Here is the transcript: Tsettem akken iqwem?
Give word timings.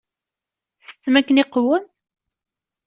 Tsettem 0.79 1.15
akken 1.19 1.41
iqwem? 1.43 1.85